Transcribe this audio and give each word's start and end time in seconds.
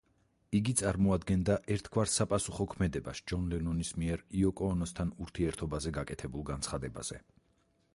იგი 0.59 0.73
წარმოადგენდა 0.79 1.57
ერთგვარ 1.75 2.11
საპასუხო 2.15 2.67
ქმედებას 2.73 3.23
ჯონ 3.33 3.45
ლენონის 3.53 3.95
მიერ 4.01 4.25
იოკო 4.43 4.71
ონოსთან 4.77 5.13
ურთიერთობაზე 5.27 5.95
გაკეთებულ 6.01 6.51
განცხადებებზე. 6.53 7.25